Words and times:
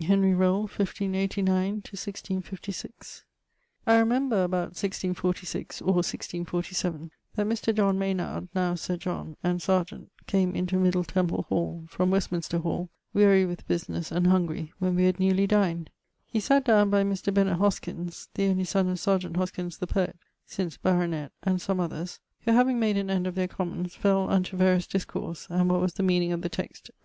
=Henry 0.00 0.34
Rolle= 0.34 0.62
(1589 0.62 1.46
1656). 1.74 3.22
I 3.86 3.96
remember, 4.00 4.42
about 4.42 4.70
1646 4.74 5.80
(or 5.82 5.94
1647) 6.02 7.12
that 7.36 7.46
Mr. 7.46 7.72
John 7.72 7.96
Maynard 7.96 8.48
(now 8.52 8.74
Sir 8.74 8.96
John, 8.96 9.36
and 9.44 9.62
serjeant), 9.62 10.10
came 10.26 10.56
into 10.56 10.76
Middle 10.76 11.04
Temple 11.04 11.44
hall, 11.48 11.84
from 11.88 12.10
Westminster 12.10 12.58
hall, 12.58 12.90
weary 13.14 13.46
with 13.46 13.68
business, 13.68 14.10
and 14.10 14.26
hungry, 14.26 14.72
when 14.80 14.96
we 14.96 15.04
had 15.04 15.20
newly 15.20 15.46
dined. 15.46 15.90
He 16.26 16.40
sate 16.40 16.64
downe 16.64 16.90
by 16.90 17.04
Mr. 17.04 17.32
Bennet 17.32 17.58
Hoskyns 17.60 18.26
(the 18.34 18.48
only 18.48 18.64
son 18.64 18.88
of 18.88 18.98
serjeant 18.98 19.36
Hoskyns 19.36 19.78
the 19.78 19.86
poet), 19.86 20.16
since 20.44 20.76
baronet, 20.76 21.30
and 21.44 21.62
some 21.62 21.78
others; 21.78 22.18
who 22.40 22.50
having 22.50 22.80
made 22.80 22.96
an 22.96 23.08
end 23.08 23.28
of 23.28 23.36
their 23.36 23.46
commons, 23.46 23.94
fell 23.94 24.28
unto 24.28 24.56
various 24.56 24.88
discourse, 24.88 25.46
and 25.48 25.70
what 25.70 25.80
was 25.80 25.94
the 25.94 26.02
meaning 26.02 26.32
of 26.32 26.42
the 26.42 26.48
text 26.48 26.90